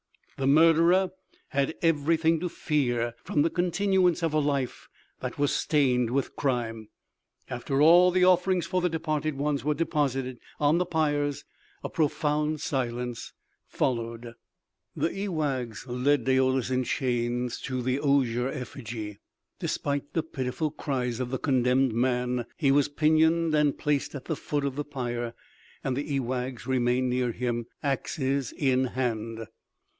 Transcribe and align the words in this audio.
The 0.37 0.47
murderer 0.47 1.11
had 1.49 1.75
everything 1.83 2.39
to 2.39 2.49
fear 2.49 3.13
from 3.23 3.43
the 3.43 3.51
continuance 3.51 4.23
of 4.23 4.33
a 4.33 4.39
life 4.39 4.89
that 5.19 5.37
was 5.37 5.53
stained 5.53 6.09
with 6.09 6.35
crime. 6.35 6.89
After 7.51 7.79
all 7.79 8.09
the 8.09 8.23
offerings 8.25 8.65
for 8.65 8.81
the 8.81 8.89
departed 8.89 9.37
ones 9.37 9.63
were 9.63 9.75
deposited 9.75 10.39
on 10.59 10.79
the 10.79 10.87
pyres, 10.87 11.45
a 11.83 11.89
profound 11.89 12.61
silence 12.61 13.33
followed. 13.67 14.33
The 14.95 15.13
ewaghs 15.13 15.85
led 15.87 16.23
Daoulas 16.25 16.71
in 16.71 16.83
chains 16.83 17.59
to 17.61 17.83
the 17.83 17.99
osier 17.99 18.47
effigy. 18.47 19.19
Despite 19.59 20.13
the 20.13 20.23
pitiful 20.23 20.71
cries 20.71 21.19
of 21.19 21.29
the 21.29 21.37
condemned 21.37 21.93
man, 21.93 22.47
he 22.57 22.71
was 22.71 22.87
pinioned 22.89 23.53
and 23.53 23.77
placed 23.77 24.15
at 24.15 24.25
the 24.25 24.35
foot 24.35 24.65
of 24.65 24.75
the 24.75 24.85
pyre, 24.85 25.35
and 25.83 25.95
the 25.95 26.11
ewaghs 26.15 26.65
remained 26.65 27.11
near 27.11 27.31
him, 27.31 27.67
axes 27.83 28.51
in 28.53 28.85
hand. 28.85 29.45